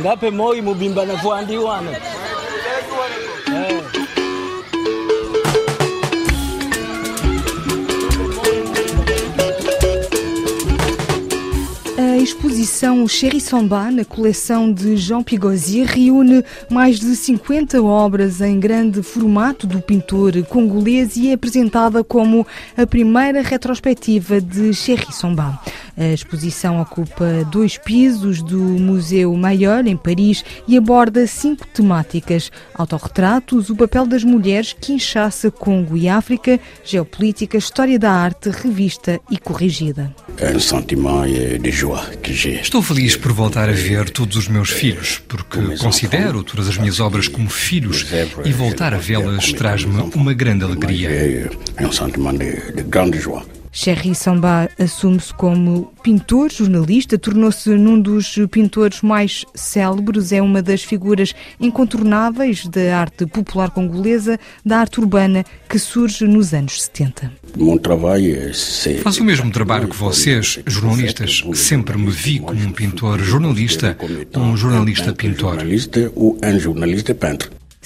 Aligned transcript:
ngape 0.00 0.30
moi 0.30 0.60
mubimba 0.62 1.04
na 1.06 1.16
fuandiwana 1.18 1.90
exposição 12.36 13.08
Cherry 13.08 13.40
Samba, 13.40 13.90
na 13.90 14.04
coleção 14.04 14.70
de 14.70 14.94
Jean 14.98 15.22
Pigozzi, 15.22 15.84
reúne 15.84 16.44
mais 16.70 17.00
de 17.00 17.16
50 17.16 17.82
obras 17.82 18.42
em 18.42 18.60
grande 18.60 19.02
formato 19.02 19.66
do 19.66 19.80
pintor 19.80 20.32
congolês 20.44 21.16
e 21.16 21.30
é 21.30 21.32
apresentada 21.32 22.04
como 22.04 22.46
a 22.76 22.86
primeira 22.86 23.40
retrospectiva 23.40 24.38
de 24.38 24.74
Cherry 24.74 25.12
Samba. 25.12 25.58
A 25.96 26.08
exposição 26.08 26.78
ocupa 26.78 27.42
dois 27.50 27.78
pisos 27.78 28.42
do 28.42 28.60
Museu 28.60 29.34
Maior, 29.34 29.86
em 29.86 29.96
Paris, 29.96 30.44
e 30.68 30.76
aborda 30.76 31.26
cinco 31.26 31.66
temáticas: 31.68 32.52
autorretratos, 32.74 33.70
o 33.70 33.76
papel 33.76 34.06
das 34.06 34.22
mulheres, 34.22 34.76
Kinshasa, 34.78 35.50
Congo 35.50 35.96
e 35.96 36.06
África, 36.06 36.60
geopolítica, 36.84 37.56
história 37.56 37.98
da 37.98 38.12
arte, 38.12 38.50
revista 38.50 39.18
e 39.30 39.38
corrigida. 39.38 40.14
É 40.38 40.54
um 40.54 40.60
sentimento 40.60 41.58
de 41.58 41.70
joie 41.70 42.16
que 42.22 42.32
j'ai. 42.32 42.60
Estou 42.60 42.82
feliz 42.82 43.16
por 43.16 43.32
voltar 43.32 43.68
a 43.68 43.72
ver 43.72 44.10
todos 44.10 44.36
os 44.36 44.48
meus 44.48 44.70
filhos, 44.70 45.22
porque 45.26 45.76
considero 45.78 46.42
todas 46.42 46.68
as 46.68 46.76
minhas 46.76 47.00
obras 47.00 47.26
como 47.26 47.48
filhos 47.48 48.06
e 48.44 48.52
voltar 48.52 48.92
a 48.92 48.98
vê-las 48.98 49.52
traz-me 49.52 50.10
uma 50.14 50.34
grande 50.34 50.64
alegria. 50.64 51.50
É 51.76 51.86
um 51.86 51.92
sentimento 51.92 52.38
de, 52.38 52.72
de 52.72 52.82
grande 52.82 53.18
joie. 53.18 53.55
Cherry 53.76 54.14
Samba 54.14 54.70
assume-se 54.78 55.34
como 55.34 55.92
pintor, 56.02 56.50
jornalista, 56.50 57.18
tornou-se 57.18 57.68
num 57.68 58.00
dos 58.00 58.34
pintores 58.50 59.02
mais 59.02 59.44
célebres, 59.54 60.32
é 60.32 60.40
uma 60.40 60.62
das 60.62 60.82
figuras 60.82 61.34
incontornáveis 61.60 62.66
da 62.66 62.98
arte 62.98 63.26
popular 63.26 63.70
congolesa, 63.70 64.40
da 64.64 64.78
arte 64.78 64.98
urbana, 64.98 65.44
que 65.68 65.78
surge 65.78 66.26
nos 66.26 66.54
anos 66.54 66.84
70. 66.84 67.30
Mon 67.58 67.76
travail, 67.76 68.54
c'est... 68.54 69.02
Faço 69.02 69.20
o 69.20 69.26
mesmo 69.26 69.50
trabalho 69.50 69.88
que 69.88 69.96
vocês, 69.96 70.58
jornalistas. 70.66 71.44
Sempre 71.54 71.98
me 71.98 72.10
vi 72.10 72.38
como 72.38 72.58
um 72.58 72.72
pintor 72.72 73.20
jornalista, 73.20 73.94
um 74.34 74.56
jornalista 74.56 75.12
pintor. 75.12 75.58
Um. 75.58 76.36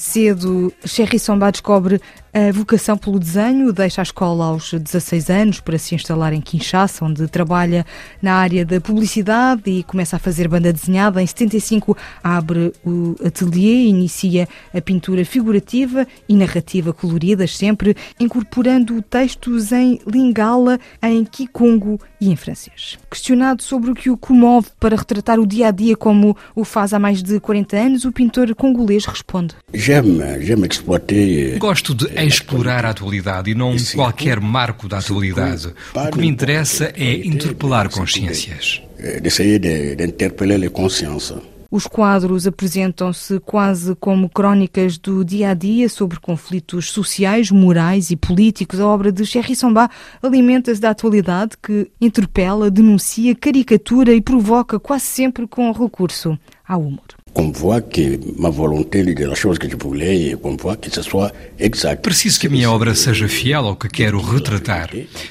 Cedo, 0.00 0.72
Cherry 0.87 1.19
Samba 1.19 1.50
descobre 1.50 2.00
a 2.33 2.53
vocação 2.53 2.97
pelo 2.97 3.19
desenho, 3.19 3.73
deixa 3.73 4.00
a 4.00 4.05
escola 4.05 4.45
aos 4.45 4.73
16 4.73 5.31
anos 5.31 5.61
para 5.61 5.77
se 5.78 5.97
instalar 5.97 6.33
em 6.33 6.41
Kinshasa, 6.41 7.05
onde 7.05 7.27
trabalha 7.27 7.84
na 8.22 8.34
área 8.34 8.64
da 8.64 8.81
publicidade 8.81 9.62
e 9.67 9.83
começa 9.83 10.14
a 10.14 10.19
fazer 10.19 10.47
banda 10.47 10.72
desenhada. 10.72 11.20
Em 11.20 11.27
75 11.27 11.97
abre 12.22 12.72
o 12.84 13.17
ateliê, 13.25 13.87
inicia 13.87 14.48
a 14.72 14.81
pintura 14.81 15.25
figurativa 15.25 16.06
e 16.28 16.37
narrativa 16.37 16.92
coloridas, 16.92 17.56
sempre 17.56 17.97
incorporando 18.19 19.03
textos 19.03 19.72
em 19.72 19.98
lingala, 20.06 20.78
em 21.03 21.25
kikongo 21.25 21.98
e 22.20 22.31
em 22.31 22.37
francês. 22.37 22.97
Questionado 23.11 23.62
sobre 23.62 23.91
o 23.91 23.94
que 23.94 24.09
o 24.09 24.17
comove 24.17 24.69
para 24.78 24.94
retratar 24.94 25.41
o 25.41 25.47
dia 25.47 25.69
a 25.69 25.70
dia 25.72 25.97
como 25.97 26.37
o 26.55 26.65
faz 26.65 26.92
há 26.92 26.98
mais 26.98 27.22
de 27.22 27.41
40 27.41 27.77
anos, 27.77 28.05
o 28.05 28.12
pintor 28.12 28.55
congolês 28.55 29.05
responde: 29.05 29.55
J'aime, 29.75 30.41
j'aime 30.41 30.69
exploiter. 30.69 31.59
Gosto 31.59 31.92
de 31.92 32.20
explorar 32.25 32.85
a 32.85 32.91
atualidade 32.91 33.51
e 33.51 33.55
não 33.55 33.75
qualquer 33.95 34.41
marco 34.41 34.89
da 34.89 34.99
atualidade. 34.99 35.69
O 35.95 36.11
que 36.11 36.19
me 36.19 36.27
interessa 36.29 36.93
é 36.97 37.27
interpelar 37.27 37.89
consciências. 37.91 38.83
d'essayer 39.23 39.59
de- 39.59 39.97
d'interpeller 39.97 40.59
les 40.59 40.69
consciences. 40.71 41.35
Os 41.71 41.87
quadros 41.87 42.47
apresentam-se 42.49 43.39
quase 43.41 43.95
como 43.95 44.29
crónicas 44.29 44.99
do 44.99 45.25
dia 45.25 45.50
a 45.50 45.55
dia 45.55 45.89
sobre 45.89 46.19
conflitos 46.19 46.91
sociais, 46.91 47.50
morais 47.50 48.11
e 48.11 48.17
políticos. 48.17 48.81
A 48.81 48.87
obra 48.87 49.12
de 49.12 49.25
Cherry 49.25 49.55
Samba 49.55 49.89
alimenta-se 50.21 50.81
da 50.81 50.91
atualidade 50.91 51.53
que 51.62 51.89
interpela, 52.00 52.71
denuncia, 52.71 53.34
caricatura 53.37 54.12
e 54.12 54.21
provoca 54.21 54.81
quase 54.81 55.05
sempre 55.05 55.47
com 55.47 55.71
recurso 55.71 56.37
ao 56.67 56.81
humor. 56.83 57.05
Qu'on 57.33 57.53
voit 57.53 57.81
que 57.81 58.19
ma 58.37 58.51
volonté 58.51 59.03
de 59.05 59.25
la 59.25 59.35
chose 59.35 59.59
que 59.59 59.69
je 59.69 59.77
voulais, 59.77 60.31
et 60.31 60.37
qu'on 60.37 60.57
voit 60.57 60.77
que 60.77 60.91
ce 60.91 61.03
soit 61.03 61.33
exact. 61.59 62.03
Preciso 62.03 62.41
que 62.41 62.49
a 62.49 62.51
minha 62.51 62.71
obra 62.71 62.95
seja 62.95 63.29
fiel 63.29 63.67
ao 63.67 63.77
que 63.77 63.89
quero 63.89 64.21
retratar. 64.21 64.91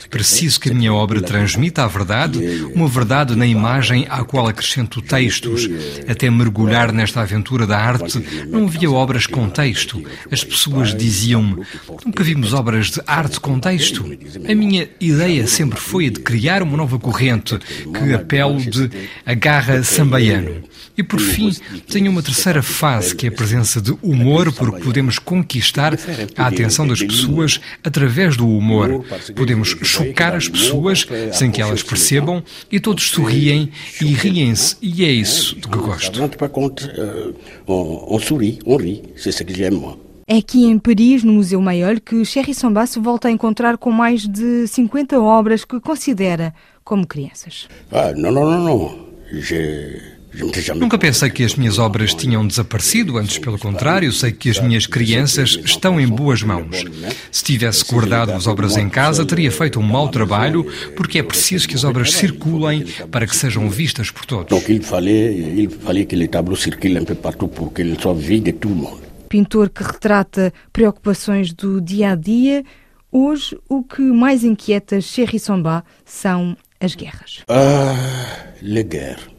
Preciso 0.09 0.59
que 0.59 0.69
a 0.69 0.73
minha 0.73 0.93
obra 0.93 1.21
transmita 1.21 1.83
a 1.83 1.87
verdade, 1.87 2.39
uma 2.73 2.87
verdade 2.87 3.35
na 3.35 3.45
imagem 3.45 4.05
à 4.09 4.23
qual 4.23 4.47
acrescento 4.47 5.01
textos. 5.01 5.69
Até 6.07 6.29
mergulhar 6.29 6.93
nesta 6.93 7.21
aventura 7.21 7.67
da 7.67 7.77
arte, 7.77 8.23
não 8.47 8.65
havia 8.65 8.89
obras 8.89 9.27
com 9.27 9.49
texto. 9.49 10.01
As 10.31 10.43
pessoas 10.43 10.95
diziam-me: 10.95 11.63
nunca 12.05 12.23
vimos 12.23 12.53
obras 12.53 12.91
de 12.91 13.01
arte 13.05 13.39
com 13.39 13.59
texto. 13.59 14.05
A 14.47 14.55
minha 14.55 14.87
ideia 15.01 15.45
sempre 15.47 15.79
foi 15.79 16.07
a 16.07 16.09
de 16.09 16.21
criar 16.21 16.63
uma 16.63 16.77
nova 16.77 16.97
corrente 16.97 17.57
que 17.57 18.13
apelo 18.13 18.57
de 18.59 18.89
agarra 19.25 19.83
sambaiano. 19.83 20.63
E 20.97 21.03
por 21.03 21.19
fim, 21.19 21.55
tenho 21.89 22.11
uma 22.11 22.21
terceira 22.21 22.61
fase, 22.61 23.15
que 23.15 23.25
é 23.25 23.29
a 23.29 23.31
presença 23.31 23.81
de 23.81 23.91
humor, 24.01 24.51
porque 24.53 24.81
podemos 24.81 25.19
conquistar 25.19 25.97
a 26.37 26.47
atenção 26.47 26.87
das 26.87 27.01
pessoas 27.01 27.59
através 27.83 28.37
do 28.37 28.47
humor. 28.47 29.03
Podemos 29.35 29.69
chocar 29.83 30.35
as 30.35 30.47
pessoas 30.47 31.05
sem 31.33 31.51
que 31.51 31.61
elas 31.61 31.83
percebam 31.83 32.43
e 32.71 32.79
todos 32.79 33.09
sorriem 33.09 33.71
e 34.01 34.05
riem-se. 34.05 34.77
E 34.81 35.03
é 35.03 35.11
isso 35.11 35.55
de 35.55 35.67
que 35.67 35.77
Ça 35.77 35.83
gosto. 35.85 36.19
rentre 36.19 36.37
pas 36.37 36.49
compte, 36.49 36.87
on, 37.67 38.05
on 38.15 38.19
sourit, 38.19 38.59
on 38.65 38.77
rit. 38.77 39.01
C'est 39.17 39.31
ce 39.31 39.43
que 39.43 39.53
j'aime, 39.53 39.75
moi. 39.75 39.97
É 40.27 40.37
aqui 40.37 40.65
em 40.65 40.77
Paris, 40.77 41.23
no 41.23 41.33
Museu 41.33 41.59
Maior, 41.59 41.99
que 41.99 42.23
Cherry 42.23 42.53
Samba 42.53 42.85
se 42.85 42.99
volta 42.99 43.27
a 43.27 43.31
encontrar 43.31 43.77
com 43.79 43.91
mais 43.91 44.27
de 44.27 44.67
50 44.67 45.19
obras 45.19 45.65
que 45.65 45.79
considera 45.79 46.53
como 46.83 47.07
crianças. 47.07 47.67
Ah, 47.91 48.13
non, 48.15 48.31
non, 48.31 48.45
non, 48.45 48.63
non. 48.63 49.09
Je, 49.31 50.18
Nunca 50.75 50.97
pensei 50.97 51.29
que 51.29 51.43
as 51.43 51.55
minhas 51.55 51.79
obras 51.79 52.13
tinham 52.13 52.45
desaparecido, 52.45 53.17
antes 53.17 53.37
pelo 53.37 53.57
contrário, 53.57 54.11
sei 54.11 54.31
que 54.31 54.49
as 54.49 54.59
minhas 54.59 54.85
crianças 54.85 55.59
estão 55.65 55.99
em 55.99 56.07
boas 56.07 56.43
mãos. 56.43 56.83
Se 57.31 57.43
tivesse 57.43 57.83
guardado 57.85 58.31
as 58.31 58.45
obras 58.45 58.77
em 58.77 58.89
casa, 58.89 59.25
teria 59.25 59.51
feito 59.51 59.79
um 59.79 59.83
mau 59.83 60.07
trabalho, 60.09 60.65
porque 60.95 61.19
é 61.19 61.23
preciso 61.23 61.67
que 61.67 61.75
as 61.75 61.83
obras 61.83 62.13
circulem 62.13 62.85
para 63.11 63.25
que 63.25 63.35
sejam 63.35 63.69
vistas 63.69 64.11
por 64.11 64.25
todos. 64.25 64.49
Donc 64.49 64.69
il 64.69 64.83
fallait, 64.83 65.35
il 65.35 65.69
fallait 65.69 66.05
que 66.05 66.15
les 66.15 66.27
tableaux 66.29 66.59
circulent 66.59 66.97
un 66.97 67.05
peu 67.05 67.15
partout 67.15 67.47
pour 67.47 67.73
qu'ils 67.73 67.99
soient 67.99 68.13
vus 68.13 68.39
de 68.39 68.51
tout 68.51 68.69
le 68.69 68.75
monde. 68.75 69.01
Pintor 69.29 69.69
que 69.69 69.83
retrata 69.83 70.51
preocupações 70.73 71.53
do 71.53 71.79
dia 71.79 72.11
a 72.11 72.15
dia, 72.15 72.63
hoje 73.11 73.57
o 73.67 73.83
que 73.83 74.01
mais 74.01 74.43
inquieta 74.43 75.01
Cherry 75.01 75.39
Samba 75.39 75.83
são 76.05 76.57
as 76.79 76.95
guerras. 76.95 77.43
Ah, 77.47 77.95
les 78.61 78.83
guerres. 78.83 79.38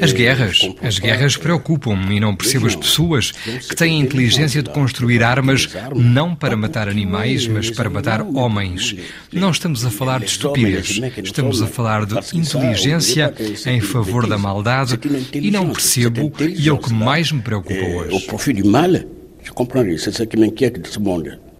As 0.00 0.12
guerras, 0.12 0.60
as 0.82 0.98
guerras 0.98 1.36
preocupam-me 1.36 2.16
e 2.16 2.20
não 2.20 2.34
percebo 2.36 2.66
as 2.66 2.76
pessoas 2.76 3.32
que 3.32 3.74
têm 3.74 4.00
a 4.00 4.04
inteligência 4.04 4.62
de 4.62 4.70
construir 4.70 5.22
armas 5.22 5.68
não 5.94 6.34
para 6.34 6.56
matar 6.56 6.88
animais, 6.88 7.46
mas 7.46 7.70
para 7.70 7.90
matar 7.90 8.22
homens. 8.22 8.94
Não 9.32 9.50
estamos 9.50 9.84
a 9.84 9.90
falar 9.90 10.20
de 10.20 10.26
estupidez, 10.26 11.00
estamos 11.22 11.62
a 11.62 11.66
falar 11.66 12.06
de 12.06 12.14
inteligência 12.36 13.32
em 13.66 13.80
favor 13.80 14.26
da 14.26 14.38
maldade 14.38 14.98
e 15.34 15.50
não 15.50 15.70
percebo 15.70 16.32
e 16.40 16.68
é 16.68 16.72
o 16.72 16.78
que 16.78 16.92
mais 16.92 17.32
me 17.32 17.42
preocupa 17.42 17.74
hoje. 17.74 18.26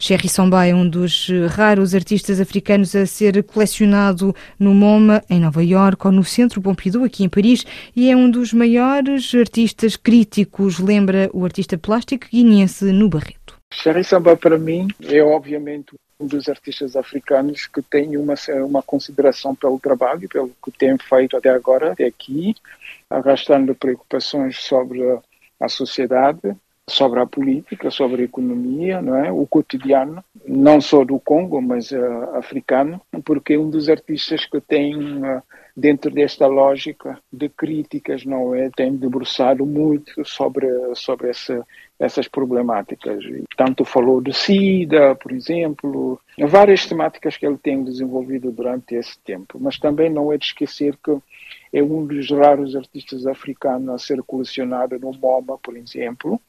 Cherry 0.03 0.29
Samba 0.29 0.67
é 0.67 0.75
um 0.75 0.89
dos 0.89 1.29
eh, 1.31 1.47
raros 1.47 1.95
artistas 1.95 2.41
africanos 2.41 2.97
a 2.97 3.07
ser 3.07 3.41
colecionado 3.45 4.35
no 4.59 4.75
MoMA, 4.75 5.23
em 5.31 5.39
Nova 5.39 5.63
Iorque, 5.63 6.09
ou 6.09 6.13
no 6.13 6.25
Centro 6.25 6.61
Pompidou, 6.61 7.05
aqui 7.05 7.23
em 7.23 7.29
Paris, 7.29 7.65
e 7.95 8.11
é 8.11 8.17
um 8.17 8.29
dos 8.29 8.53
maiores 8.53 9.33
artistas 9.33 9.95
críticos, 9.95 10.81
lembra 10.81 11.31
o 11.33 11.45
artista 11.45 11.79
plástico 11.79 12.27
guineense 12.29 12.87
no 12.87 13.09
Barreto. 13.09 13.57
Cherry 13.73 14.03
Samba, 14.03 14.37
para 14.37 14.59
mim, 14.59 14.89
é 15.05 15.23
obviamente 15.23 15.95
um 16.19 16.27
dos 16.27 16.49
artistas 16.49 16.97
africanos 16.97 17.69
que 17.69 17.81
tem 17.81 18.17
uma, 18.17 18.35
uma 18.67 18.83
consideração 18.83 19.55
pelo 19.55 19.79
trabalho, 19.79 20.29
pelo 20.29 20.51
que 20.65 20.73
tem 20.73 20.99
feito 20.99 21.37
até 21.37 21.51
agora, 21.51 21.93
até 21.93 22.07
aqui, 22.07 22.57
arrastando 23.09 23.73
preocupações 23.73 24.57
sobre 24.57 25.01
a 25.61 25.69
sociedade, 25.69 26.57
sobre 26.93 27.21
a 27.21 27.27
política, 27.27 27.91
sobre 27.91 28.23
a 28.23 28.25
economia, 28.27 29.01
não 29.01 29.17
é? 29.17 29.33
o 29.33 29.47
cotidiano, 29.47 30.23
não 30.47 30.81
só 30.81 31.05
do 31.05 31.19
Congo, 31.19 31.61
mas 31.61 31.91
uh, 31.91 32.37
africano, 32.37 33.01
porque 33.25 33.55
é 33.55 33.59
um 33.59 33.71
dos 33.71 33.89
artistas 33.89 34.45
que 34.45 34.61
tem, 34.61 34.95
uh, 34.95 35.43
dentro 35.75 36.11
desta 36.11 36.47
lógica 36.47 37.19
de 37.33 37.49
críticas, 37.49 38.27
não 38.27 38.55
é? 38.55 38.69
tem 38.77 38.95
debruçado 38.95 39.65
muito 39.65 40.23
sobre, 40.25 40.67
sobre 40.95 41.31
essa, 41.31 41.67
essas 42.03 42.27
problemáticas. 42.27 43.25
Tanto 43.57 43.85
falou 43.85 44.21
do 44.21 44.33
SIDA, 44.33 45.15
por 45.15 45.31
exemplo, 45.31 46.21
várias 46.49 46.85
temáticas 46.85 47.37
que 47.37 47.47
ele 47.47 47.57
tem 47.57 47.85
desenvolvido 47.85 48.51
durante 48.51 48.97
esse 48.97 49.17
tempo. 49.21 49.57
Mas 49.61 49.79
também 49.79 50.11
não 50.11 50.33
é 50.33 50.37
de 50.37 50.47
esquecer 50.47 50.97
que 50.97 51.17
é 51.73 51.81
um 51.81 52.05
dos 52.05 52.29
raros 52.29 52.75
artistas 52.75 53.25
africanos 53.25 53.89
a 53.89 53.99
ser 53.99 54.21
colecionado 54.25 54.99
no 54.99 55.13
MoMA, 55.13 55.57
por 55.59 55.77
exemplo, 55.77 56.41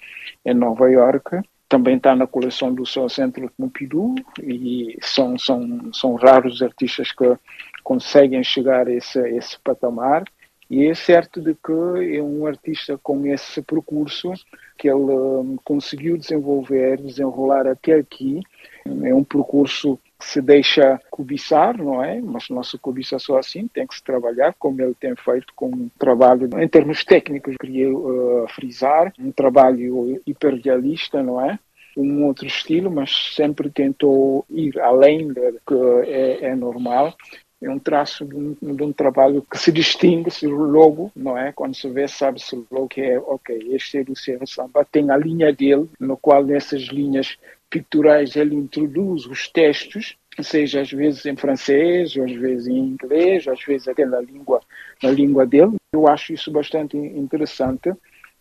em 0.44 0.56
Nova 0.56 0.90
York. 0.90 1.40
Também 1.70 1.98
está 1.98 2.16
na 2.16 2.26
coleção 2.26 2.74
do 2.74 2.84
seu 2.84 3.08
Centro 3.08 3.50
Pompidou 3.56 4.16
e 4.42 4.98
são, 5.02 5.38
são, 5.38 5.94
são 5.94 6.16
raros 6.16 6.64
artistas 6.64 7.12
que 7.12 7.38
conseguem 7.84 8.44
chegar 8.44 8.88
a 8.88 8.92
esse, 8.92 9.20
a 9.20 9.30
esse 9.30 9.60
patamar. 9.60 10.24
E 10.69 10.88
é 10.88 10.94
certo 10.94 11.42
de 11.42 11.54
que 11.54 12.15
é 12.15 12.21
um 12.21 12.45
artista 12.45 12.98
com 12.98 13.25
esse 13.27 13.62
percurso 13.62 14.33
que 14.77 14.89
ele 14.89 14.98
um, 14.98 15.57
conseguiu 15.63 16.18
desenvolver, 16.18 17.01
desenrolar 17.01 17.68
até 17.68 17.94
aqui. 17.95 18.42
É 18.86 19.13
um 19.13 19.24
percurso 19.24 20.00
que 20.19 20.25
se 20.25 20.42
deixa 20.42 21.00
cobiçar, 21.12 21.77
não 21.77 22.04
é? 22.04 22.19
Mas 22.21 22.50
não 22.50 22.63
se 22.63 22.77
cobiça 22.77 23.19
só 23.19 23.38
assim, 23.38 23.68
tem 23.68 23.86
que 23.86 23.95
se 23.95 24.04
trabalhar, 24.04 24.54
como 24.57 24.81
ele 24.81 24.95
tem 24.95 25.15
feito 25.15 25.54
com 25.56 25.68
um 25.68 25.89
trabalho, 26.00 26.50
em 26.57 26.68
termos 26.68 27.04
técnicos, 27.04 27.56
queria 27.59 27.94
uh, 27.94 28.48
frisar, 28.50 29.13
um 29.19 29.31
trabalho 29.31 30.21
hiperrealista, 30.25 31.21
não 31.21 31.39
é? 31.39 31.59
um 31.95 32.25
outro 32.25 32.48
estilo, 32.48 32.89
mas 32.89 33.36
sempre 33.36 33.69
tentou 33.69 34.45
ir 34.50 34.80
além 34.80 35.27
do 35.27 35.62
que 35.66 36.09
é, 36.09 36.45
é 36.45 36.56
normal 36.56 37.16
é 37.63 37.69
um 37.69 37.80
traço 37.80 38.25
de 38.25 38.36
um, 38.36 38.75
de 38.75 38.83
um, 38.83 38.92
trabalho 38.92 39.45
que 39.50 39.57
se 39.57 39.71
distingue-se 39.71 40.45
logo, 40.48 41.12
não 41.15 41.38
é? 41.38 41.51
Quando 41.51 41.75
se 41.75 41.89
vê, 41.89 42.07
sabe-se 42.07 42.56
logo 42.69 42.89
que 42.89 43.01
é, 43.01 43.18
ok, 43.19 43.69
este 43.71 44.00
é 44.00 44.04
do 44.04 44.15
Serra 44.15 44.45
Samba, 44.45 44.86
tem 44.86 45.10
a 45.10 45.18
linha 45.18 45.51
dele, 45.54 45.89
no 46.00 46.18
qual 46.18 46.44
nessas 46.44 46.83
linhas 46.83 47.38
picturais 47.69 48.36
ele 48.36 48.56
introduz 48.56 49.25
os 49.25 49.48
textos, 49.48 50.15
seja 50.42 50.81
às 50.81 50.92
vezes 50.92 51.25
em 51.25 51.36
francês, 51.36 52.15
às 52.18 52.31
vezes 52.31 52.68
em 52.68 52.77
inglês, 52.77 53.48
às 53.48 53.63
vezes 53.63 53.88
até 53.88 54.06
na 54.06 54.19
língua, 54.19 54.62
na 55.01 55.09
língua 55.09 55.45
dele. 55.45 55.75
Eu 55.94 56.07
acho 56.07 56.33
isso 56.33 56.51
bastante 56.51 56.98
interessante. 56.98 57.92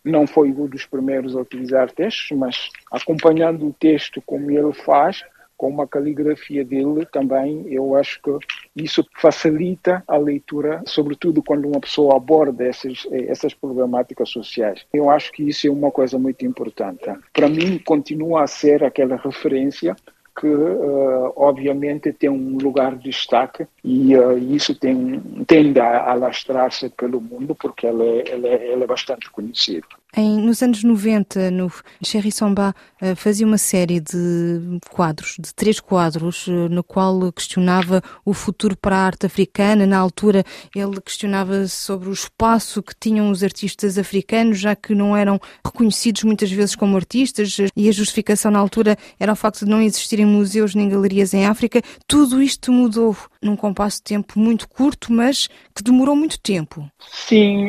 Não 0.03 0.27
foi 0.27 0.49
um 0.49 0.67
dos 0.67 0.85
primeiros 0.85 1.35
a 1.35 1.41
utilizar 1.41 1.89
textos, 1.91 2.37
mas 2.37 2.69
acompanhando 2.91 3.67
o 3.67 3.73
texto 3.73 4.21
como 4.25 4.51
ele 4.51 4.73
faz, 4.73 5.23
com 5.63 5.69
uma 5.69 5.87
caligrafia 5.87 6.65
dele 6.65 7.05
também, 7.09 7.65
eu 7.69 7.95
acho 7.95 8.21
que 8.21 8.37
isso 8.75 9.07
facilita 9.15 10.03
a 10.05 10.17
leitura, 10.17 10.83
sobretudo 10.85 11.41
quando 11.41 11.69
uma 11.69 11.79
pessoa 11.79 12.17
aborda 12.17 12.65
essas, 12.65 13.07
essas 13.09 13.53
problemáticas 13.53 14.27
sociais. 14.27 14.85
Eu 14.93 15.09
acho 15.09 15.31
que 15.31 15.47
isso 15.47 15.65
é 15.65 15.71
uma 15.71 15.89
coisa 15.89 16.19
muito 16.19 16.45
importante. 16.45 17.05
Para 17.31 17.47
mim, 17.47 17.77
continua 17.77 18.43
a 18.43 18.47
ser 18.47 18.83
aquela 18.83 19.15
referência 19.15 19.95
que 20.37 20.47
uh, 20.47 21.31
obviamente 21.37 22.11
tem 22.11 22.29
um 22.29 22.57
lugar 22.57 22.97
de 22.97 23.11
destaque 23.11 23.65
e 23.85 24.17
uh, 24.17 24.37
isso 24.37 24.75
tem, 24.75 25.21
tende 25.47 25.79
a 25.79 26.11
alastrar-se 26.11 26.89
pelo 26.89 27.21
mundo 27.21 27.55
porque 27.55 27.87
ela 27.87 28.03
é, 28.03 28.23
ela 28.31 28.47
é, 28.49 28.73
ela 28.73 28.83
é 28.83 28.87
bastante 28.87 29.31
conhecida. 29.31 29.87
Em, 30.15 30.39
nos 30.39 30.61
anos 30.61 30.83
90, 30.83 31.49
no 31.49 31.71
Cherry 32.03 32.31
Somba 32.31 32.75
uh, 33.01 33.15
fazia 33.15 33.47
uma 33.47 33.57
série 33.57 33.99
de 33.99 34.79
quadros, 34.91 35.37
de 35.39 35.51
três 35.55 35.79
quadros, 35.79 36.45
uh, 36.45 36.69
no 36.69 36.83
qual 36.83 37.31
questionava 37.31 37.99
o 38.23 38.31
futuro 38.31 38.77
para 38.77 38.95
a 38.95 39.05
arte 39.05 39.25
africana. 39.25 39.87
Na 39.87 39.97
altura, 39.97 40.43
ele 40.75 41.01
questionava 41.01 41.67
sobre 41.67 42.09
o 42.09 42.13
espaço 42.13 42.83
que 42.83 42.93
tinham 42.99 43.31
os 43.31 43.43
artistas 43.43 43.97
africanos, 43.97 44.59
já 44.59 44.75
que 44.75 44.93
não 44.93 45.17
eram 45.17 45.39
reconhecidos 45.65 46.23
muitas 46.23 46.51
vezes 46.51 46.75
como 46.75 46.95
artistas, 46.95 47.57
e 47.75 47.89
a 47.89 47.91
justificação 47.91 48.51
na 48.51 48.59
altura 48.59 48.95
era 49.19 49.33
o 49.33 49.35
facto 49.35 49.65
de 49.65 49.71
não 49.71 49.81
existirem 49.81 50.27
museus 50.27 50.75
nem 50.75 50.89
galerias 50.89 51.33
em 51.33 51.47
África. 51.47 51.81
Tudo 52.05 52.39
isto 52.39 52.71
mudou 52.71 53.17
num 53.43 53.55
compasso 53.55 53.97
de 53.97 54.03
tempo 54.03 54.39
muito 54.39 54.67
curto, 54.67 55.11
mas 55.11 55.47
que 55.75 55.83
demorou 55.83 56.15
muito 56.15 56.39
tempo. 56.39 56.89
Sim, 56.99 57.67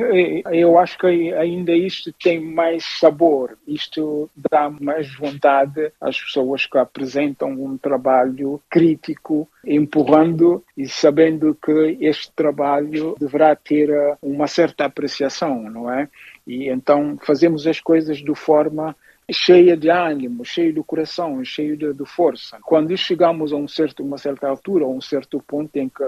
eu 0.52 0.78
acho 0.78 0.96
que 0.98 1.06
ainda 1.34 1.72
isto 1.72 2.12
tem 2.12 2.40
mais 2.40 2.84
sabor, 2.98 3.58
isto 3.66 4.30
dá 4.50 4.70
mais 4.70 5.14
vontade 5.14 5.92
às 6.00 6.20
pessoas 6.20 6.66
que 6.66 6.78
apresentam 6.78 7.50
um 7.50 7.76
trabalho 7.76 8.60
crítico, 8.70 9.48
empurrando 9.66 10.62
e 10.76 10.88
sabendo 10.88 11.54
que 11.54 11.96
este 12.00 12.30
trabalho 12.32 13.16
deverá 13.18 13.56
ter 13.56 13.90
uma 14.22 14.46
certa 14.46 14.84
apreciação, 14.84 15.62
não 15.70 15.90
é? 15.90 16.08
E 16.46 16.68
então 16.68 17.18
fazemos 17.22 17.66
as 17.66 17.80
coisas 17.80 18.18
de 18.18 18.34
forma 18.34 18.94
cheia 19.32 19.76
de 19.76 19.88
ânimo, 19.88 20.44
cheia 20.44 20.72
de 20.72 20.82
coração, 20.82 21.42
cheia 21.44 21.76
de, 21.76 21.92
de, 21.92 22.04
força. 22.04 22.58
Quando 22.62 22.96
chegamos 22.96 23.52
a 23.52 23.56
um 23.56 23.66
certo, 23.66 24.02
uma 24.02 24.18
certa 24.18 24.48
altura, 24.48 24.84
a 24.84 24.88
um 24.88 25.00
certo 25.00 25.42
ponto 25.46 25.74
em 25.76 25.88
que 25.88 26.04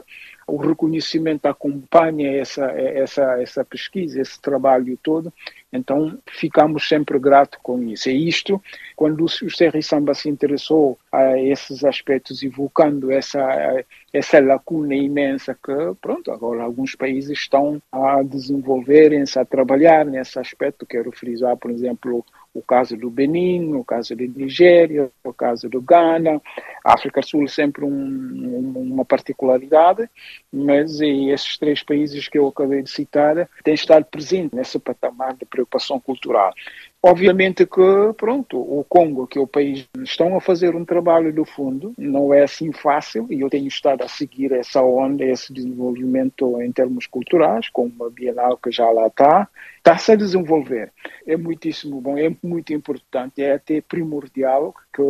o 0.47 0.57
reconhecimento 0.57 1.47
acompanha 1.47 2.37
essa, 2.37 2.67
essa, 2.67 3.41
essa 3.41 3.65
pesquisa, 3.65 4.21
esse 4.21 4.41
trabalho 4.41 4.99
todo, 5.03 5.33
então 5.73 6.19
ficamos 6.27 6.89
sempre 6.89 7.19
gratos 7.19 7.59
com 7.63 7.83
isso. 7.83 8.11
E 8.11 8.29
isto, 8.29 8.63
quando 8.95 9.25
o 9.25 9.29
Serri 9.29 9.83
Samba 9.83 10.15
se 10.15 10.29
interessou 10.29 10.99
a 11.11 11.39
esses 11.39 11.85
aspectos, 11.85 12.43
evocando 12.43 13.11
essa, 13.11 13.85
essa 14.13 14.41
lacuna 14.41 14.95
imensa 14.95 15.55
que, 15.55 15.73
pronto, 16.01 16.31
agora 16.31 16.63
alguns 16.63 16.95
países 16.95 17.39
estão 17.39 17.81
a 17.91 18.23
desenvolverem-se, 18.23 19.39
a 19.39 19.45
trabalhar 19.45 20.05
nesse 20.05 20.39
aspecto, 20.39 20.87
quero 20.87 21.11
frisar, 21.13 21.57
por 21.57 21.71
exemplo, 21.71 22.25
o 22.57 22.63
caso 22.63 22.97
do 22.97 23.11
Benin, 23.11 23.75
o 23.75 23.85
caso 23.85 24.17
de 24.17 24.27
Nigéria, 24.27 25.11
o 25.23 25.33
caso 25.33 25.69
do 25.69 25.81
Ghana, 25.81 26.41
a 26.83 26.95
África 26.95 27.21
do 27.21 27.27
Sul 27.27 27.47
sempre 27.49 27.85
um, 27.85 28.73
uma 28.75 29.05
particularidade, 29.05 30.09
mas 30.51 31.01
esses 31.01 31.59
três 31.59 31.83
países 31.83 32.29
que 32.29 32.39
eu 32.39 32.49
acabei 32.49 32.83
de 32.83 32.91
citar 32.91 33.49
têm 33.63 33.75
estado 33.75 34.07
presentes 34.07 34.53
nesse 34.53 34.79
patamar 34.79 35.35
de 35.35 35.45
preocupação 35.45 36.01
cultural. 36.01 36.55
Obviamente 37.09 37.65
que, 37.65 38.13
pronto, 38.17 38.59
o 38.59 38.83
Congo, 38.83 39.29
que 39.29 39.39
é 39.39 39.41
o 39.41 39.47
país, 39.47 39.89
estão 40.03 40.37
a 40.37 40.41
fazer 40.41 40.75
um 40.75 40.85
trabalho 40.85 41.33
do 41.33 41.45
fundo, 41.45 41.95
não 41.97 42.35
é 42.35 42.43
assim 42.43 42.73
fácil, 42.73 43.29
e 43.31 43.43
eu 43.43 43.49
tenho 43.49 43.69
estado 43.69 44.03
a 44.03 44.09
seguir 44.09 44.51
essa 44.51 44.83
onda, 44.83 45.25
esse 45.25 45.53
desenvolvimento 45.53 46.61
em 46.61 46.73
termos 46.73 47.07
culturais, 47.07 47.69
com 47.69 47.85
uma 47.85 48.11
Bienal 48.11 48.57
que 48.57 48.73
já 48.73 48.91
lá 48.91 49.07
está, 49.07 49.49
está-se 49.77 50.11
a 50.11 50.17
desenvolver. 50.17 50.93
É 51.25 51.37
muitíssimo 51.37 52.01
bom, 52.01 52.19
é 52.19 52.35
muito 52.43 52.75
importante, 52.75 53.41
é 53.41 53.53
até 53.53 53.81
primordial 53.81 54.75
que 54.93 55.03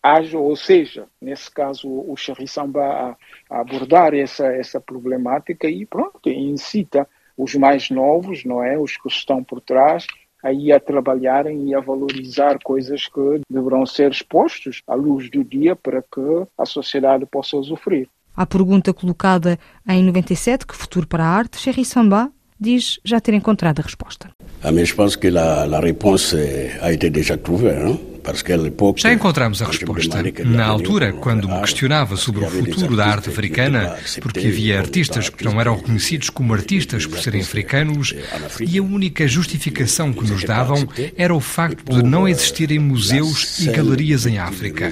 haja, 0.00 0.38
ou 0.38 0.54
seja, 0.54 1.08
nesse 1.20 1.50
caso, 1.50 1.88
o 1.88 2.16
Xerri 2.16 2.46
Samba 2.46 3.16
a, 3.50 3.56
a 3.56 3.60
abordar 3.62 4.14
essa, 4.14 4.46
essa 4.46 4.80
problemática 4.80 5.68
e, 5.68 5.84
pronto, 5.84 6.30
incita 6.30 7.08
os 7.36 7.54
mais 7.54 7.90
novos, 7.90 8.44
não 8.44 8.62
é, 8.62 8.78
os 8.78 8.96
que 8.96 9.08
estão 9.08 9.42
por 9.42 9.60
trás, 9.60 10.06
aí 10.42 10.72
a 10.72 10.80
trabalharem 10.80 11.68
e 11.68 11.74
a 11.74 11.80
valorizar 11.80 12.58
coisas 12.62 13.06
que 13.06 13.40
deverão 13.48 13.84
ser 13.86 14.10
expostos 14.10 14.82
à 14.86 14.94
luz 14.94 15.30
do 15.30 15.44
dia 15.44 15.76
para 15.76 16.02
que 16.02 16.46
a 16.56 16.64
sociedade 16.64 17.26
possa 17.26 17.56
usufruir. 17.56 18.08
À 18.36 18.46
pergunta 18.46 18.92
colocada 18.92 19.58
em 19.88 20.02
97, 20.04 20.66
que 20.66 20.74
futuro 20.74 21.06
para 21.06 21.24
a 21.24 21.28
arte, 21.28 21.58
Sherry 21.58 21.84
Samba 21.84 22.30
diz 22.58 23.00
já 23.04 23.20
ter 23.20 23.34
encontrado 23.34 23.80
a 23.80 23.82
resposta. 23.82 24.30
Ah, 24.62 24.70
mais 24.70 24.92
penso 24.92 25.18
que 25.18 25.28
a, 25.28 25.62
a 25.64 25.80
réponse 25.80 26.36
a 26.80 26.92
été 26.92 27.08
déjà 27.10 27.36
trouvée, 27.36 27.74
hein? 27.74 28.09
Já 28.96 29.12
encontramos 29.12 29.62
a 29.62 29.66
resposta. 29.66 30.22
Na 30.44 30.66
altura, 30.66 31.12
quando 31.12 31.48
me 31.48 31.60
questionava 31.60 32.16
sobre 32.16 32.44
o 32.44 32.50
futuro 32.50 32.96
da 32.96 33.06
arte 33.06 33.28
africana, 33.28 33.96
porque 34.20 34.46
havia 34.46 34.78
artistas 34.78 35.28
que 35.28 35.44
não 35.44 35.60
eram 35.60 35.76
reconhecidos 35.76 36.30
como 36.30 36.54
artistas 36.54 37.06
por 37.06 37.18
serem 37.18 37.40
africanos, 37.40 38.14
e 38.60 38.78
a 38.78 38.82
única 38.82 39.26
justificação 39.26 40.12
que 40.12 40.28
nos 40.28 40.44
davam 40.44 40.88
era 41.16 41.34
o 41.34 41.40
facto 41.40 41.92
de 41.92 42.02
não 42.02 42.28
existirem 42.28 42.78
museus 42.78 43.60
e 43.60 43.70
galerias 43.70 44.26
em 44.26 44.38
África. 44.38 44.90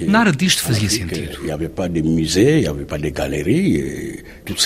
Nada 0.00 0.32
disto 0.32 0.62
fazia 0.62 0.88
sentido. 0.88 1.38
Não 1.44 1.54
havia 1.54 2.02
musée, 2.02 2.62
não 2.64 2.72
havia 2.72 3.10
galerie, 3.10 4.22
tudo 4.44 4.60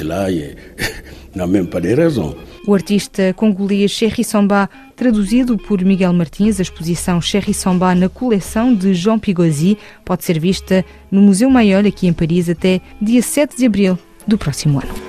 même 1.47 1.67
pas 1.67 1.81
de 1.81 1.95
raison. 1.95 2.37
O 2.67 2.75
artista 2.75 3.33
congolês 3.35 3.91
Cherry 3.91 4.25
Samba, 4.25 4.69
traduzido 4.97 5.57
por 5.57 5.83
Miguel 5.83 6.13
Martins, 6.13 6.59
a 6.59 6.63
exposição 6.63 7.21
Cherry 7.21 7.55
Samba 7.55 7.95
na 7.95 8.09
coleção 8.09 8.75
de 8.75 8.95
João 8.95 9.19
Pigozzi 9.19 9.79
pode 10.05 10.25
ser 10.25 10.39
vista 10.39 10.85
no 11.11 11.23
Museu 11.23 11.49
Maior 11.49 11.87
aqui 11.87 12.07
em 12.07 12.13
Paris 12.13 12.49
até 12.49 12.81
dia 13.01 13.23
7 13.23 13.57
de 13.57 13.67
abril 13.67 13.99
do 14.27 14.37
próximo 14.37 14.79
ano. 14.79 15.08